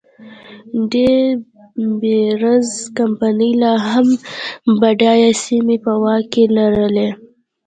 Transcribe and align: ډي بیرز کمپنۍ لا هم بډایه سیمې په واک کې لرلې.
ډي 0.91 1.13
بیرز 2.01 2.69
کمپنۍ 2.97 3.51
لا 3.61 3.73
هم 3.89 4.07
بډایه 4.79 5.31
سیمې 5.43 5.77
په 5.85 5.93
واک 6.01 6.23
کې 6.33 6.43
لرلې. 6.55 7.09